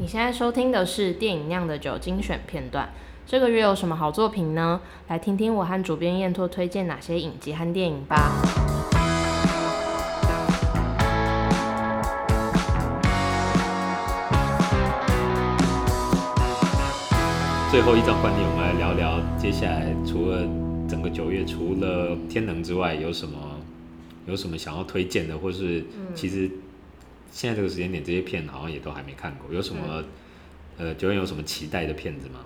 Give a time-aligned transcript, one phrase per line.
[0.00, 2.88] 你现在收听的是电影酿的酒精选片段。
[3.26, 4.80] 这个月有什么好作品呢？
[5.08, 8.32] 来听听我和主编燕拓推荐哪些影集和电影吧。
[17.70, 20.48] 最后一张观点，我们来聊聊接下来除了
[20.88, 23.36] 整个九月，除了《天能》之外，有什么
[24.24, 26.50] 有什么想要推荐的，或是其实
[27.30, 30.04] 现在这个时间点，这些片好像也都还没看过，有什么、
[30.78, 32.40] 嗯、呃九月有什么期待的片子吗？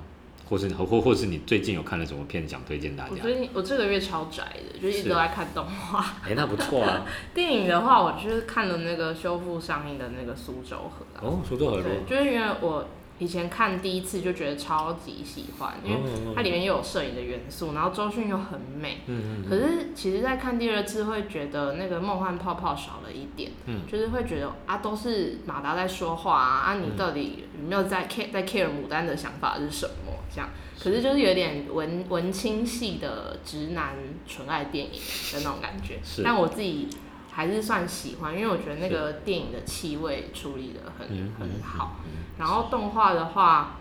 [0.46, 3.10] 或是或或是你最近有看了什么片想推荐大家？
[3.12, 6.00] 我最近我这个月超宅的，就一直都在看动画。
[6.22, 7.06] 哎、欸，那不错啊。
[7.32, 11.20] 电影的话，我就是看了那个修复上映的那个《苏州河》啊。
[11.22, 11.82] 哦，苏州河。
[11.82, 12.86] 对，就是因为我。
[13.18, 16.00] 以前看第一次就觉得超级喜欢，因为
[16.34, 19.02] 它里面又有摄影的元素，然后周迅又很美。
[19.48, 23.52] 可是其实，在看第二次会觉得那个梦幻泡泡少了一点。
[23.90, 30.12] 就是会觉得啊，都是马达在说话啊，啊，你到底有没有在 care 在 care 牡丹的想法是什么？
[30.34, 30.50] 这样，
[30.82, 33.94] 可是就是有点文文青系的直男
[34.26, 34.92] 纯爱电影
[35.32, 36.00] 的那种感觉。
[36.24, 36.88] 但我自己
[37.34, 41.96] 还是算喜欢，因为我觉得那个电影的气味处理的很很好。
[42.38, 43.78] 然后动画的话，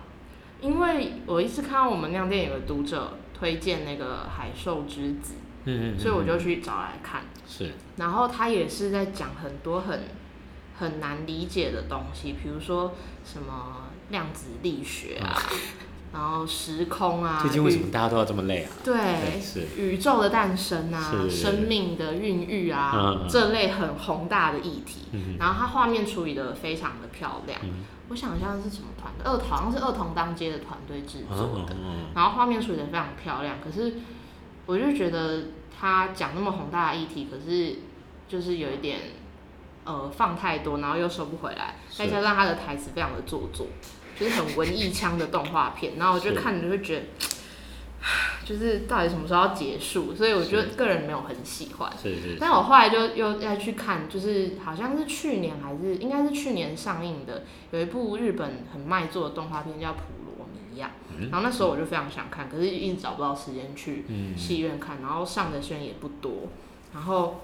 [0.59, 5.33] 因为我一直看到我们酿电影的读者推荐那个《海兽之子》，
[5.65, 7.21] 嗯嗯，所以我就去找来看。
[7.47, 7.73] 是。
[7.97, 10.01] 然后他也是在讲很多很
[10.79, 15.37] 很难理解的东西，比如说什么量子力学啊。
[16.13, 18.71] 嗯然后时空啊，最近为什么大家都要这么累啊？
[18.83, 25.07] 对，对是宇宙的诞生啊，生命的孕育啊，嗯、这类很宏大的议题。
[25.11, 27.59] 嗯、然后它画面处理的非常的漂亮。
[27.63, 31.73] 嗯、我想一下是什么团队，二好像是二童当街的团队制作的。
[31.75, 33.95] 嗯、然后画面处理的非常漂亮，可是
[34.67, 37.79] 我就觉得他讲那么宏大的议题，可是
[38.27, 38.99] 就是有一点
[39.83, 43.65] 呃放太多，然后又收不回来，再加上他的台词非常的做作。
[44.19, 47.05] 就是很文艺腔的动画片，然后我就看着就会觉得，
[48.45, 50.13] 就是到底什么时候要结束？
[50.13, 51.91] 所以我觉得个人没有很喜欢。
[52.01, 52.37] 是是。
[52.39, 60.01] 但我后来就又再去看，就是好像是去年还是应该是去年上映的，有一部日本很卖座的动画片叫《普
[60.37, 60.91] 罗米亚》，
[61.31, 64.05] 然后那时候我就非常想看，可是一直找不到时间去
[64.37, 66.49] 戏院看，然后上的戏院也不多，
[66.93, 67.41] 然后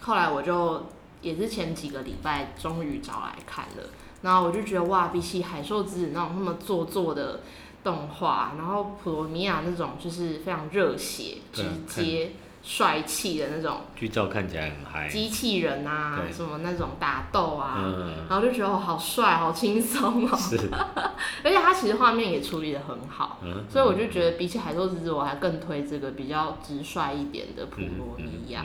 [0.00, 0.86] 后来我就
[1.22, 3.90] 也是前几个礼拜终于找来看了。
[4.22, 7.40] 然后我就觉得哇，比起《海兽之子》那种那么做作的
[7.82, 12.32] 动画，然后《普罗米亚》那种就是非常热血、直接、
[12.62, 13.78] 帅气的那种。
[13.96, 15.08] 剧照看起来很嗨。
[15.08, 20.30] 机器人啊，什么那种打斗啊，嗯、然后就觉得哦，好帅，好轻松哦。
[21.42, 28.62] 而且它其实画面也处理得很好，嗯、所以我就觉得比起《海兽之子》，我还更推这个比较直率一点的《普罗米亚》。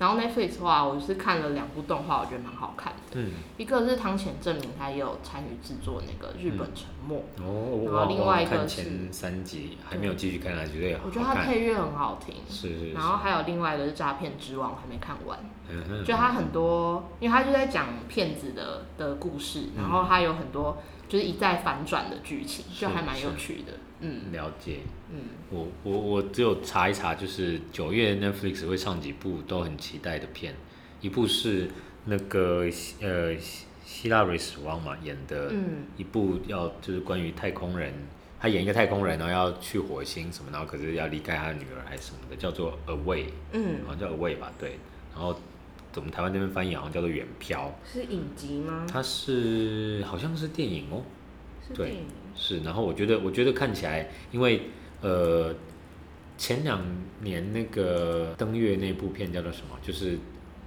[0.00, 3.20] 然后 Netflix 的话，我是看了两部动画，我觉得蛮好看的。
[3.20, 7.16] 嗯，一个是汤浅证明，他也有参与制作那个《日本沉没》。
[7.44, 12.34] 哦，然后另外一个是前三集还没有继续看下去，对，我觉得他配乐很好听。
[12.48, 12.92] 是是。
[12.92, 15.38] 然后还有另外一个是《诈骗之王》，我还没看完。
[15.68, 16.02] 嗯哼。
[16.02, 20.78] 就他很多，因为他就在讲骗子的的故事，然后他有很多
[21.10, 23.74] 就是一再反转的剧情，就还蛮有趣的。
[24.00, 24.78] 嗯，了解。
[25.12, 25.18] 嗯，
[25.50, 30.54] 我我我只有查一查，就是九月 Netflix 会上几部都很期待的片，
[31.00, 31.68] 一部是
[32.04, 32.66] 那个
[33.00, 33.36] 呃
[33.84, 37.92] 希拉瑞死亡嘛演的，嗯，一部要就是关于太空人，
[38.38, 44.78] 他演一个太空人，然后要去火星什么，然后可是要离开他的女儿还是什么的，叫做 Away，嗯，好像叫 Away 吧，对，
[45.12, 45.34] 然后
[45.96, 48.86] 我们台湾这边翻译好像叫做远漂，是影集吗？
[48.88, 51.02] 它是好像是电影哦。
[51.74, 51.98] 对
[52.34, 54.62] 是，然后我觉得，我觉得看起来，因为
[55.00, 55.54] 呃，
[56.36, 56.82] 前两
[57.20, 59.78] 年那个登月那部片叫做什么？
[59.82, 60.18] 就是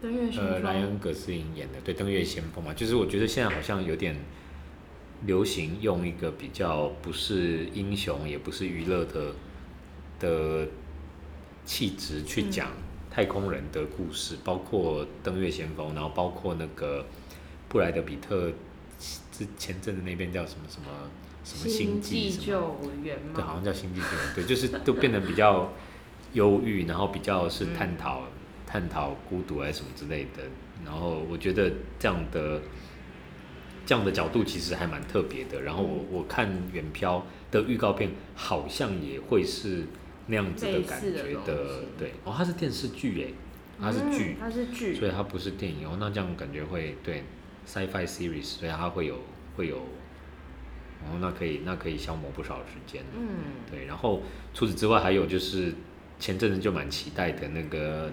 [0.02, 2.74] 登月，呃，莱恩·葛斯林演的，对，登月先锋嘛。
[2.74, 4.16] 就是我觉得现在好像有点
[5.26, 9.34] 流行用一个比较不是英雄，也不是娱乐的
[10.20, 10.68] 的
[11.66, 12.72] 气质去讲
[13.10, 17.06] 太空人的故事，嗯、包括登月先锋，然后包括那个
[17.68, 18.52] 布莱德比特
[19.32, 20.88] 之前阵子那边叫什么什么。
[21.46, 23.34] 什么星际救援吗？
[23.36, 24.34] 对，好像叫星际救援。
[24.34, 25.74] 对，就是都变得比较
[26.32, 28.28] 忧郁，然后比较是探讨、嗯、
[28.66, 30.44] 探讨孤独还是什么之类的。
[30.86, 31.70] 然后我觉得
[32.00, 32.62] 这样的
[33.86, 35.62] 这样的角度其实还蛮特别的。
[35.64, 39.84] 然后我我看远漂的预告片，好像也会是
[40.28, 41.56] 那样子的感觉的。
[41.56, 43.34] 的对，哦，它是电视剧诶，
[43.82, 45.98] 它是剧，它是剧，所以它不是电影哦。
[46.00, 47.26] 那这样感觉会对
[47.68, 49.20] Sci-Fi Series，所以它会有
[49.56, 49.78] 会有。
[51.04, 53.04] 然后那可以，那可以消磨不少时间。
[53.14, 53.28] 嗯，
[53.70, 53.86] 对。
[53.86, 54.22] 然后
[54.54, 55.74] 除此之外，还有就是
[56.18, 58.10] 前阵子就蛮期待的那个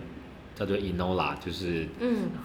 [0.56, 1.86] 叫做 Enola，就是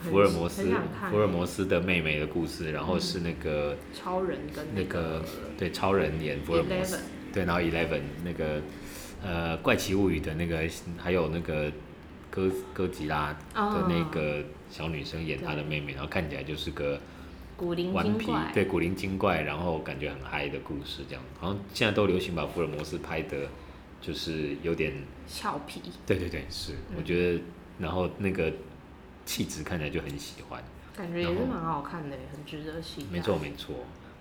[0.00, 5.24] 福尔摩斯、嗯、福尔摩斯的妹妹的故事，然后是那个、嗯、超人跟那个、那个、
[5.58, 7.00] 对超人演福尔摩斯，
[7.32, 8.62] 对，然后 Eleven 那个
[9.24, 10.60] 呃怪奇物语的那个
[10.96, 11.72] 还有那个
[12.30, 17.00] 哥哥吉拉的那个小女生演她的妹妹，然后看起来就是个
[17.56, 21.22] 古灵精怪，对古灵精怪，然后感觉很嗨的故事，这样。
[21.38, 23.48] 好像现在都流行把福尔摩斯拍的，
[24.00, 24.92] 就是有点
[25.26, 27.42] 俏皮，对对对，是，嗯、我觉得。
[27.78, 28.50] 然后那个
[29.26, 30.64] 气质看起来就很喜欢，
[30.96, 33.06] 感觉也是蛮好看的，很值得期待。
[33.12, 33.74] 没错没错，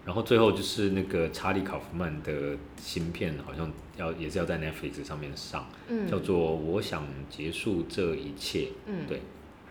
[0.03, 8.59] 然后最后就是那个查理考夫曼的新片，好像要也是要在 Netflix 上面上，嗯、叫做《我想结束这一切》。
[8.88, 9.21] 嗯，对。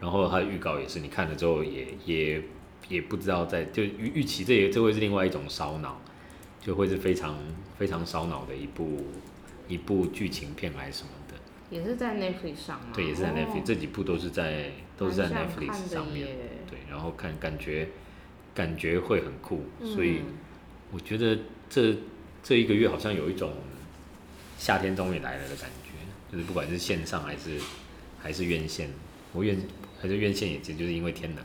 [0.05, 2.43] 然后他的预告也是，你看了之后也也
[2.91, 5.99] 也不知道在就预预期这也这会是另外一种烧脑，
[6.61, 7.39] 就会是非常
[7.79, 9.06] 非常烧脑的一部
[9.67, 11.35] 一部剧情片还是什么的。
[11.71, 12.89] 也是在 Netflix 上吗？
[12.93, 16.29] 对，也是在 Netflix，、哦、这几部都是在都是在 Netflix 上面。
[16.69, 17.89] 对，然后看感觉
[18.55, 20.21] 感觉会很酷，嗯、所以
[20.93, 21.39] 我觉得
[21.71, 21.97] 这
[22.43, 23.55] 这一个月好像有一种
[24.59, 25.93] 夏天终于来了的感觉，
[26.31, 27.59] 就是不管是线上还是
[28.21, 28.91] 还是院线，
[29.33, 29.57] 我院
[30.05, 31.43] 还是院线也就是因为天冷。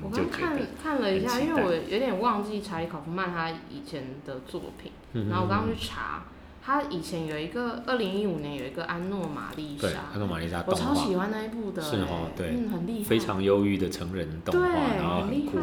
[0.00, 6.22] 我刚看看了一下，因为我有点忘记查理考夫曼他以前的作品，嗯、然后我刚刚去查。
[6.62, 15.58] 他以前有一个二零一五年有一个安诺玛丽莎，安诺玛丽莎，我超喜欢那一部的，是哦，对，嗯，很厉害，非常忧郁的成人动画，然后很酷，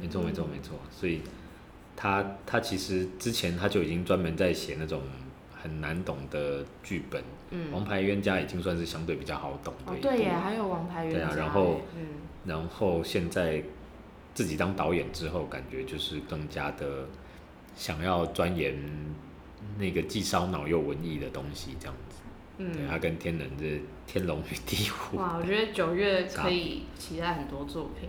[0.00, 1.22] 没错没错没错，所以
[1.96, 5.00] 他他其实之前他就已经专门在写那种
[5.62, 12.06] 很难懂的剧本，嗯，王牌冤家已经算是相对比较好懂的，对耶，还有王牌冤家，对啊，然后嗯，
[12.44, 13.62] 然后现在
[14.34, 17.06] 自己当导演之后，感觉就是更加的
[17.76, 18.74] 想要钻研。
[19.78, 22.16] 那个既烧脑又文艺的东西，这样子，
[22.56, 23.64] 嗯，对，他跟天能的
[24.06, 25.18] 《天龙与地虎》。
[25.20, 28.08] 哇，我觉得九月可以期待很多作品。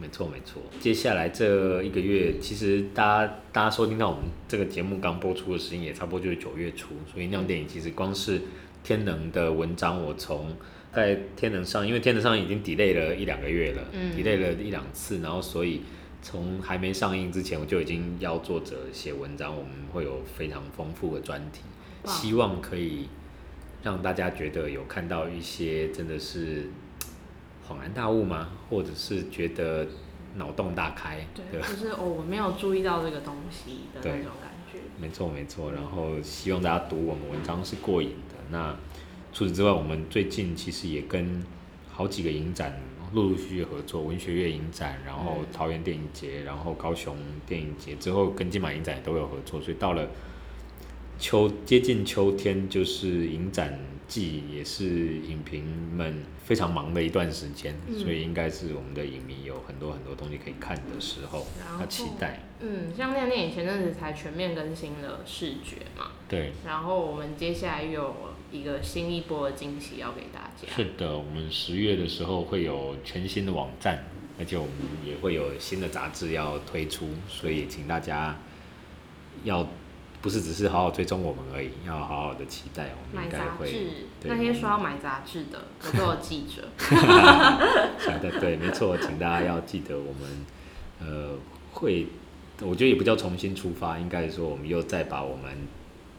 [0.00, 8.40] 没错没错，接下来这一个月，其实大家大家收听到我们这个节目刚播出的时间，也差不多就是九月初，所以酿电影其实光是
[8.82, 10.56] 天能的文章，我从
[10.94, 15.82] 在天能上，因为天能上已经 delay 了一两个月了，嗯，delay 了一两次，然后所以。
[16.22, 21.62] 从还没上映之前，我就已经邀作者写文章，我们会有非常丰富的专题，
[22.04, 23.08] 希望可以
[23.82, 26.68] 让大家觉得有看到一些真的是
[27.70, 28.48] 恍然大悟吗？
[28.68, 29.86] 或者是觉得
[30.34, 31.24] 脑洞大开？
[31.34, 34.78] 对， 就是哦，我没有注意到这个东西的那种感觉。
[35.00, 38.34] 没错没错，然后希望大家读我们文章是过瘾的。
[38.50, 38.74] 那
[39.32, 41.42] 除此之外，我们最近其实也跟
[41.88, 42.80] 好几个影展。
[43.12, 50.08] 陆陆续续合作，文学月影展，然后桃园电影节，然后高雄电影节之后跟金马影展也都有合作，所以到了
[51.20, 53.78] 秋接近秋天，就是影展
[54.08, 55.62] 季，也是影评
[55.94, 61.46] 们非常忙的一段时间，嗯、所以应该是我们的影迷有很多很多东西可以看的时候，
[61.78, 62.40] 要期待。
[62.60, 68.16] 嗯，像那电影前阵子才全面更新了视觉嘛，对，然后我们接下来又有
[68.50, 70.74] 一个新一波的惊喜要给大家。
[70.74, 74.04] 是的，我们十月的时候会有全新的网站，
[74.38, 74.72] 而且我们
[75.06, 78.36] 也会有新的杂志要推出，所以请大家
[79.44, 79.68] 要
[80.22, 83.66] 不是只是好好追踪我们而已，要好好的期待我们应该会。
[83.66, 83.88] 买杂志，
[84.24, 86.68] 那天说要买杂志的， 我都有记着。
[87.98, 90.46] 是的，对，没错，请大家要记得我们
[91.00, 91.38] 呃
[91.72, 92.06] 会。
[92.62, 95.50] 我觉得也不叫重新出发，应该是说我们又再把我们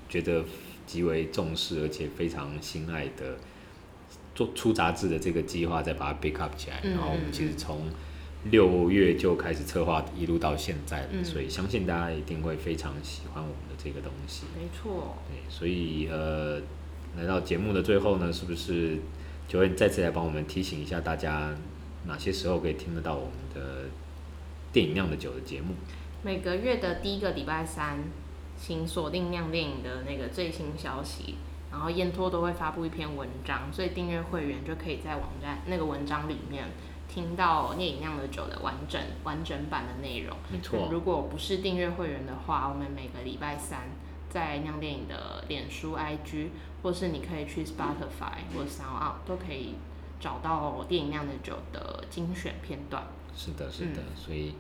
[0.09, 0.44] 觉得
[0.87, 3.37] 极为重视而且非常心爱的
[4.33, 6.81] 做出杂志的这个计划，再把它 back up 起来。
[6.81, 7.87] 然后我们其实从
[8.45, 14.45] 六月就开始策划，一路到现在，所以相信大家一定会非常喜欢我们的这个东西。
[14.57, 15.16] 没错。
[15.28, 16.60] 对，所以呃，
[17.18, 18.98] 来到节目的最后呢，是不是
[19.48, 21.54] 就会再次来帮我们提醒一下大家，
[22.07, 23.86] 哪些时候可以听得到我们的
[24.74, 25.76] 电影酿的酒的节目？
[26.24, 28.00] 每个月的第一个礼拜三，
[28.57, 31.36] 请锁定酿电影的那个最新消息，
[31.71, 36.66] 然后燕托都会发布一篇文章，所以订阅会员就可以在网站那个文章里面
[37.13, 40.37] 听到《聂影酿的酒》的完整完整版的内容。
[40.49, 40.87] 没错。
[40.89, 43.89] 如果不是订阅会员的话，我们每个礼拜三
[44.30, 46.47] 在酿电影的脸书、IG，
[46.81, 49.75] 或是你可以去 Spotify 或 SoundOut 都可以
[50.19, 53.03] 找到《电影酿的酒》的精选片段。
[53.35, 54.53] 是的，是的，嗯、所以。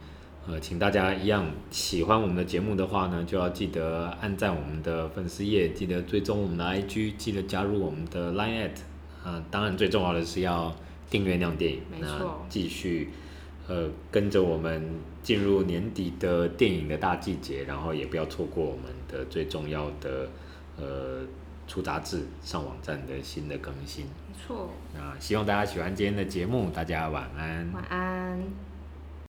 [0.47, 8.77] 呃，请大家一样喜欢我们的节目的话呢，就要记得按赞我们的粉丝页，记得追踪我们的 IG，记得加入我们的 Line at。
[9.23, 10.75] 呃，当然最重要的是要
[11.11, 13.09] 订阅量电影，没错，继续
[13.67, 14.81] 呃跟着我们
[15.21, 20.29] 进入年底的电影的大季节，然后也不要错过我们的最重要的
[20.77, 21.21] 呃
[21.67, 24.05] 出杂志、上网站的新的更新。
[24.05, 24.69] 没错。
[24.95, 27.69] 那希望大家喜欢今天的节目，大家晚安。
[27.73, 28.70] 晚安。